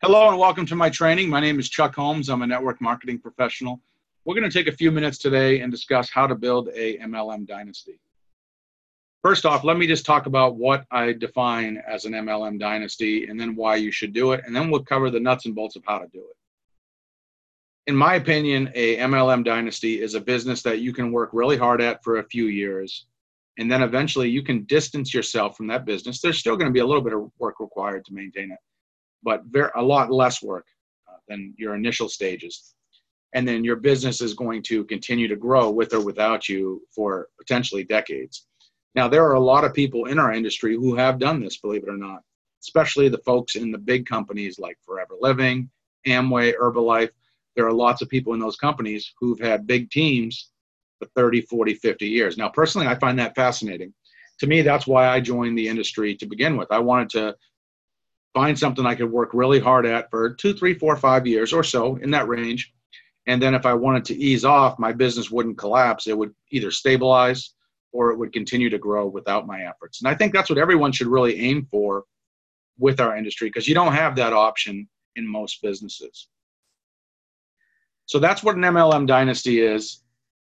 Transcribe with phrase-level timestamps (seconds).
[0.00, 1.28] Hello and welcome to my training.
[1.28, 2.28] My name is Chuck Holmes.
[2.28, 3.80] I'm a network marketing professional.
[4.24, 7.48] We're going to take a few minutes today and discuss how to build a MLM
[7.48, 7.98] dynasty.
[9.24, 13.40] First off, let me just talk about what I define as an MLM dynasty and
[13.40, 15.82] then why you should do it, and then we'll cover the nuts and bolts of
[15.84, 17.90] how to do it.
[17.90, 21.80] In my opinion, a MLM dynasty is a business that you can work really hard
[21.82, 23.06] at for a few years,
[23.58, 26.20] and then eventually you can distance yourself from that business.
[26.20, 28.58] There's still going to be a little bit of work required to maintain it
[29.22, 30.66] but very, a lot less work
[31.08, 32.74] uh, than your initial stages.
[33.34, 37.28] And then your business is going to continue to grow with or without you for
[37.38, 38.46] potentially decades.
[38.94, 41.82] Now, there are a lot of people in our industry who have done this, believe
[41.82, 42.22] it or not,
[42.62, 45.70] especially the folks in the big companies like Forever Living,
[46.06, 47.10] Amway, Herbalife.
[47.54, 50.50] There are lots of people in those companies who've had big teams
[50.98, 52.36] for 30, 40, 50 years.
[52.38, 53.92] Now, personally, I find that fascinating.
[54.40, 56.70] To me, that's why I joined the industry to begin with.
[56.70, 57.36] I wanted to
[58.34, 61.64] find something I could work really hard at for two, three, four, five years or
[61.64, 62.72] so in that range.
[63.26, 66.06] And then if I wanted to ease off, my business wouldn't collapse.
[66.06, 67.54] It would either stabilize
[67.92, 70.00] or it would continue to grow without my efforts.
[70.00, 72.04] And I think that's what everyone should really aim for
[72.78, 76.28] with our industry because you don't have that option in most businesses.
[78.06, 80.02] So that's what an MLM dynasty is.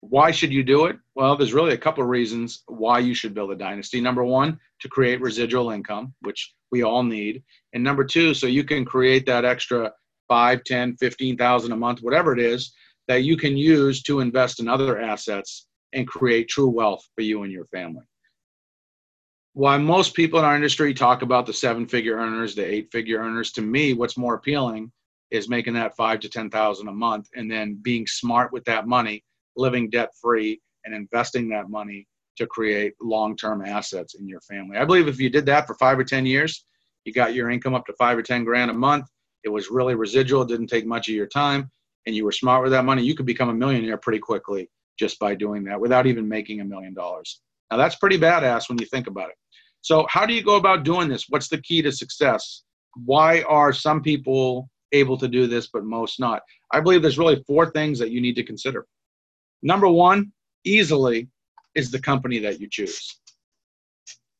[0.00, 0.96] Why should you do it?
[1.14, 4.00] Well, there's really a couple of reasons why you should build a dynasty.
[4.00, 7.42] Number one, to create residual income, which we all need.
[7.72, 9.92] And number two, so you can create that extra
[10.28, 12.72] five, ten, fifteen thousand a month, whatever it is,
[13.08, 17.42] that you can use to invest in other assets and create true wealth for you
[17.42, 18.04] and your family.
[19.54, 23.18] While most people in our industry talk about the seven figure earners, the eight figure
[23.18, 24.92] earners, to me, what's more appealing
[25.30, 29.24] is making that five to 10,000 a month and then being smart with that money
[29.56, 34.76] living debt free and investing that money to create long term assets in your family.
[34.76, 36.64] I believe if you did that for five or 10 years,
[37.04, 39.06] you got your income up to five or 10 grand a month,
[39.44, 41.70] it was really residual, didn't take much of your time,
[42.06, 44.68] and you were smart with that money, you could become a millionaire pretty quickly
[44.98, 47.40] just by doing that without even making a million dollars.
[47.70, 49.36] Now, that's pretty badass when you think about it.
[49.82, 51.26] So, how do you go about doing this?
[51.28, 52.62] What's the key to success?
[53.04, 56.42] Why are some people able to do this, but most not?
[56.72, 58.86] I believe there's really four things that you need to consider.
[59.66, 60.30] Number one,
[60.62, 61.28] easily,
[61.74, 63.18] is the company that you choose.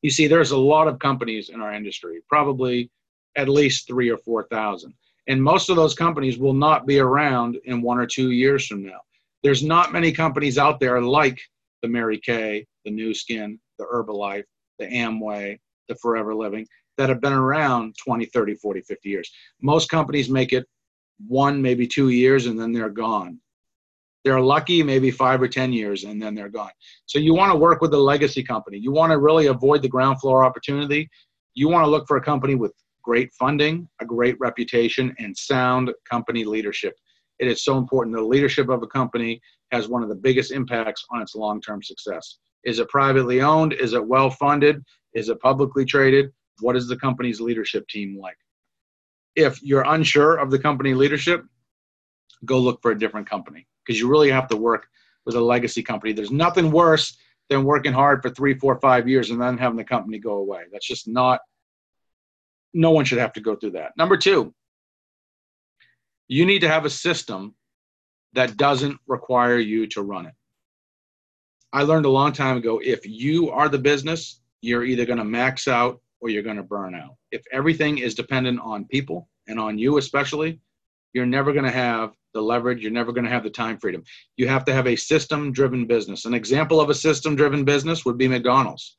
[0.01, 2.89] You see, there's a lot of companies in our industry, probably
[3.35, 4.93] at least three or 4,000.
[5.27, 8.85] And most of those companies will not be around in one or two years from
[8.85, 9.01] now.
[9.43, 11.41] There's not many companies out there like
[11.81, 14.45] the Mary Kay, the Nu Skin, the Herbalife,
[14.79, 15.59] the Amway,
[15.89, 16.65] the Forever Living
[16.97, 19.29] that have been around 20, 30, 40, 50 years.
[19.61, 20.65] Most companies make it
[21.27, 23.41] one, maybe two years, and then they're gone.
[24.27, 26.71] They're lucky maybe five or 10 years and then they're gone.
[27.05, 28.77] So you want to work with a legacy company.
[28.77, 31.09] You want to really avoid the ground floor opportunity.
[31.53, 35.93] You want to look for a company with great funding, a great reputation, and sound
[36.03, 36.93] company leadership.
[37.39, 38.17] It is so important.
[38.17, 39.39] The leadership of a company
[39.71, 42.39] has one of the biggest impacts on its long term success.
[42.65, 43.71] Is it privately owned?
[43.71, 44.83] Is it well funded?
[45.13, 46.33] Is it publicly traded?
[46.59, 48.35] What is the company's leadership team like?
[49.37, 51.45] If you're unsure of the company leadership,
[52.43, 54.87] go look for a different company because you really have to work
[55.25, 56.13] with a legacy company.
[56.13, 57.17] There's nothing worse
[57.49, 60.63] than working hard for three, four, five years and then having the company go away.
[60.71, 61.39] That's just not,
[62.73, 63.91] no one should have to go through that.
[63.97, 64.53] Number two,
[66.27, 67.55] you need to have a system
[68.33, 70.33] that doesn't require you to run it.
[71.71, 75.25] I learned a long time ago if you are the business, you're either going to
[75.25, 77.15] max out or you're going to burn out.
[77.31, 80.59] If everything is dependent on people and on you, especially,
[81.13, 82.81] you're never going to have the leverage.
[82.81, 84.03] You're never going to have the time freedom.
[84.37, 86.25] You have to have a system driven business.
[86.25, 88.95] An example of a system driven business would be McDonald's.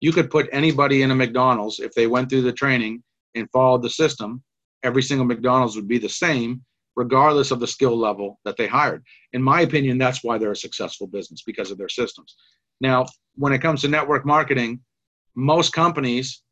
[0.00, 3.02] You could put anybody in a McDonald's if they went through the training
[3.36, 4.42] and followed the system.
[4.82, 6.64] Every single McDonald's would be the same,
[6.96, 9.04] regardless of the skill level that they hired.
[9.32, 12.34] In my opinion, that's why they're a successful business because of their systems.
[12.80, 13.06] Now,
[13.36, 14.80] when it comes to network marketing,
[15.36, 16.42] most companies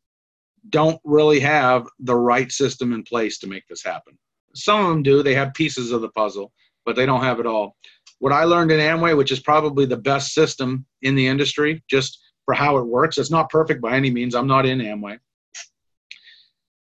[0.69, 4.17] don't really have the right system in place to make this happen.
[4.55, 5.23] Some of them do.
[5.23, 6.51] They have pieces of the puzzle,
[6.85, 7.75] but they don't have it all.
[8.19, 12.19] What I learned in Amway, which is probably the best system in the industry, just
[12.45, 13.17] for how it works.
[13.17, 14.35] It's not perfect by any means.
[14.35, 15.19] I'm not in Amway.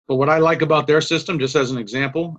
[0.08, 2.36] But what I like about their system, just as an example,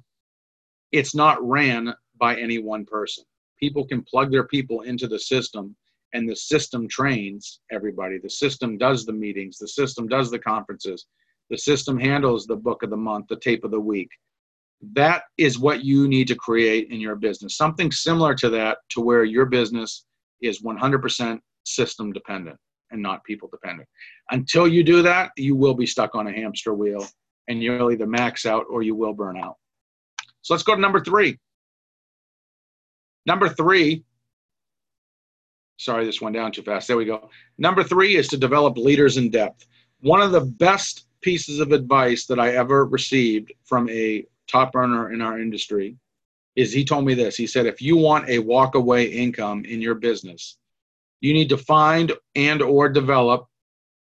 [0.92, 3.24] it's not ran by any one person.
[3.58, 5.76] People can plug their people into the system,
[6.14, 8.20] and the system trains everybody.
[8.20, 11.08] The system does the meetings, the system does the conferences,
[11.50, 14.10] the system handles the book of the month, the tape of the week,
[14.94, 19.02] that is what you need to create in your business something similar to that to
[19.02, 20.06] where your business
[20.42, 22.58] is 100% system dependent
[22.92, 23.88] and not people dependent
[24.32, 27.06] until you do that you will be stuck on a hamster wheel
[27.48, 29.58] and you'll either max out or you will burn out
[30.42, 31.40] So let's go to number three.
[33.26, 34.04] Number three,
[35.78, 36.88] sorry, this went down too fast.
[36.88, 37.30] There we go.
[37.58, 39.66] Number three is to develop leaders in depth.
[40.02, 45.12] One of the best pieces of advice that I ever received from a top earner
[45.14, 45.98] in our industry
[46.56, 47.36] is he told me this.
[47.36, 50.58] He said, if you want a walk away income in your business,
[51.22, 53.48] you need to find and or develop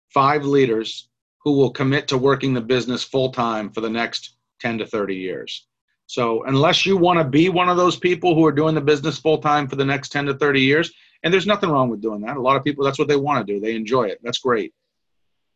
[0.09, 1.09] five leaders
[1.43, 5.15] who will commit to working the business full time for the next 10 to 30
[5.15, 5.67] years.
[6.07, 9.19] So unless you want to be one of those people who are doing the business
[9.19, 10.91] full time for the next 10 to 30 years,
[11.23, 12.37] and there's nothing wrong with doing that.
[12.37, 13.59] A lot of people, that's what they want to do.
[13.59, 14.19] They enjoy it.
[14.23, 14.73] That's great.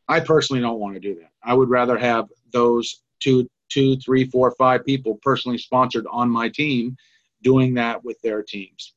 [0.07, 1.31] I personally don't want to do that.
[1.43, 6.49] I would rather have those two, two, three, four, five people personally sponsored on my
[6.49, 6.95] team
[7.41, 8.93] doing that with their teams.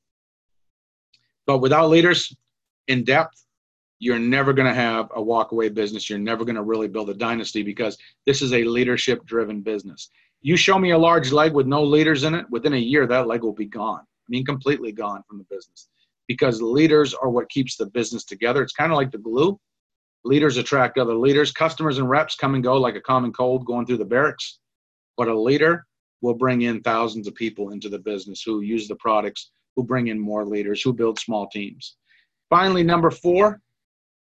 [1.47, 2.35] But without leaders
[2.89, 3.45] in depth,
[3.99, 6.11] you're never going to have a walkaway business.
[6.11, 7.97] You're never going to really build a dynasty because
[8.27, 10.11] this is a leadership driven business.
[10.43, 13.27] You show me a large leg with no leaders in it, within a year, that
[13.27, 14.01] leg will be gone.
[14.01, 15.89] I mean, completely gone from the business
[16.29, 18.63] because leaders are what keeps the business together.
[18.63, 19.59] It's kind of like the glue.
[20.27, 21.53] Leaders attract other leaders.
[21.53, 24.59] Customers and reps come and go like a common cold going through the barracks.
[25.17, 25.87] But a leader
[26.21, 30.09] will bring in thousands of people into the business who use the products, who bring
[30.09, 31.97] in more leaders, who build small teams.
[32.51, 33.61] Finally, number four,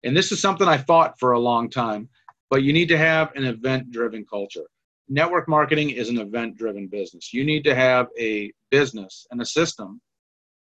[0.03, 2.09] and this is something I fought for a long time,
[2.49, 4.65] but you need to have an event driven culture
[5.09, 7.33] network marketing is an event driven business.
[7.33, 10.01] You need to have a business and a system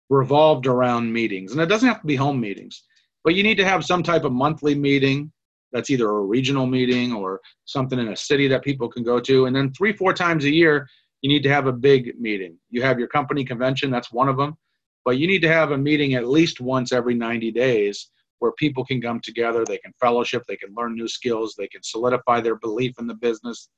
[0.09, 1.53] revolved around meetings.
[1.53, 2.85] And it doesn't have to be home meetings,
[3.27, 5.33] but you need to have some type of monthly meeting
[5.73, 9.47] that's either a regional meeting or something in a city that people can go to.
[9.47, 10.89] And then three, four times a year,
[11.23, 12.57] you need to have a big meeting.
[12.71, 14.57] You have your company convention, that's one of them,
[15.05, 18.85] but you need to have a meeting at least once every 90 days where people
[18.85, 22.57] can come together, they can fellowship, they can learn new skills, they can solidify their
[22.57, 23.69] belief in the business,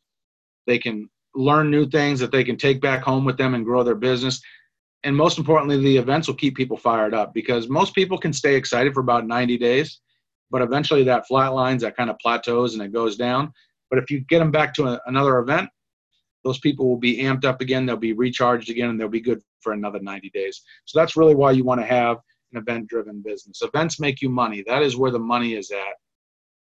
[0.66, 3.82] they can learn new things that they can take back home with them and grow
[3.82, 4.42] their business.
[5.04, 8.56] And most importantly, the events will keep people fired up because most people can stay
[8.56, 10.00] excited for about 90 days,
[10.50, 13.52] but eventually that flatlines, that kind of plateaus, and it goes down.
[13.90, 15.68] But if you get them back to a, another event,
[16.44, 19.40] those people will be amped up again, they'll be recharged again, and they'll be good
[19.60, 20.62] for another 90 days.
[20.84, 22.18] So that's really why you want to have
[22.52, 23.62] an event driven business.
[23.62, 24.64] Events make you money.
[24.66, 25.94] That is where the money is at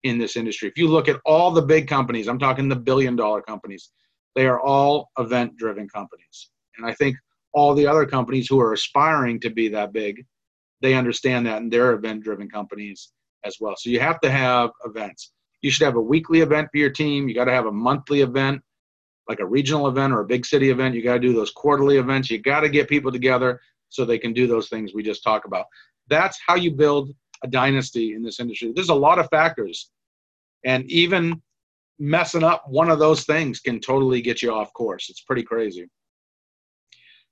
[0.05, 0.69] in this industry.
[0.69, 3.91] If you look at all the big companies, I'm talking the billion dollar companies,
[4.35, 6.51] they are all event driven companies.
[6.77, 7.17] And I think
[7.53, 10.25] all the other companies who are aspiring to be that big,
[10.81, 13.12] they understand that and they're event driven companies
[13.45, 13.75] as well.
[13.77, 15.33] So you have to have events.
[15.62, 17.29] You should have a weekly event for your team.
[17.29, 18.61] You got to have a monthly event,
[19.29, 20.95] like a regional event or a big city event.
[20.95, 22.31] You got to do those quarterly events.
[22.31, 25.47] You got to get people together so they can do those things we just talked
[25.47, 25.67] about.
[26.09, 27.11] That's how you build
[27.43, 28.73] a dynasty in this industry.
[28.75, 29.91] There's a lot of factors,
[30.65, 31.41] and even
[31.99, 35.09] messing up one of those things can totally get you off course.
[35.09, 35.89] It's pretty crazy.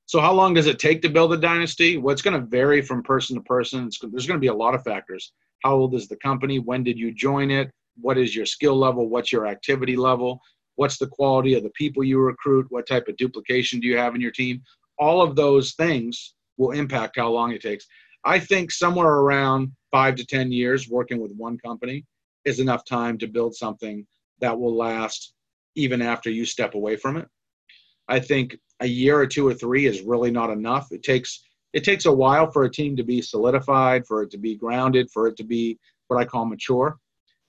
[0.06, 1.96] So, how long does it take to build a dynasty?
[1.96, 3.86] Well, it's going to vary from person to person.
[3.86, 5.32] It's, there's going to be a lot of factors.
[5.64, 6.60] How old is the company?
[6.60, 7.70] When did you join it?
[8.00, 9.08] What is your skill level?
[9.08, 10.40] What's your activity level?
[10.76, 12.66] What's the quality of the people you recruit?
[12.68, 14.62] What type of duplication do you have in your team?
[14.98, 17.86] All of those things will impact how long it takes.
[18.24, 22.04] I think somewhere around five to 10 years working with one company
[22.44, 24.06] is enough time to build something
[24.40, 25.32] that will last
[25.74, 27.26] even after you step away from it.
[28.08, 30.92] I think a year or two or three is really not enough.
[30.92, 31.42] It takes
[31.72, 35.10] it takes a while for a team to be solidified, for it to be grounded,
[35.10, 35.78] for it to be
[36.08, 36.98] what I call mature.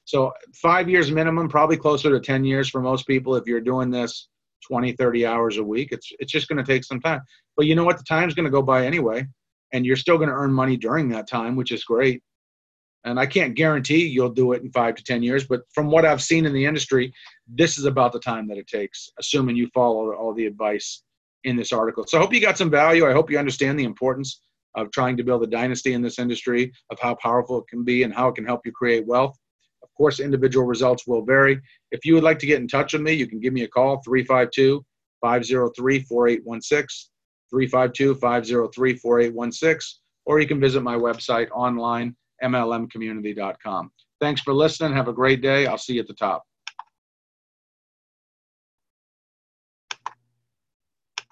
[0.03, 3.36] So five years minimum, probably closer to 10 years for most people.
[3.36, 4.27] If you're doing this
[4.65, 7.22] 20, 30 hours a week, it's, it's just going to take some time.
[7.55, 7.98] But you know what?
[7.98, 9.27] The time's going to go by anyway
[9.74, 12.22] and you're still going to earn money during that time, which is great.
[13.03, 16.05] And I can't guarantee you'll do it in five to 10 years, but from what
[16.05, 17.13] I've seen in the industry,
[17.48, 21.03] this is about the time that it takes, assuming you follow all the advice
[21.44, 22.06] in this article.
[22.08, 23.06] So I hope you got some value.
[23.06, 24.41] I hope you understand the importance
[24.75, 28.03] of trying to build a dynasty in this industry, of how powerful it can be,
[28.03, 29.36] and how it can help you create wealth.
[29.82, 31.60] Of course, individual results will vary.
[31.91, 33.67] If you would like to get in touch with me, you can give me a
[33.67, 34.86] call 352
[35.22, 37.10] 503 4816.
[37.50, 43.91] 352 503 4816, or you can visit my website online, mlmcommunity.com.
[44.20, 44.94] Thanks for listening.
[44.94, 45.67] Have a great day.
[45.67, 46.44] I'll see you at the top.